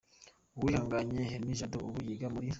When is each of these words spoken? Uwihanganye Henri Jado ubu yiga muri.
Uwihanganye 0.57 1.21
Henri 1.31 1.59
Jado 1.59 1.77
ubu 1.87 1.99
yiga 2.07 2.27
muri. 2.33 2.47